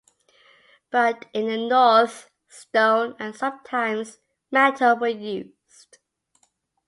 [0.89, 4.17] But in the north, stone and sometimes
[4.49, 5.99] metal were used.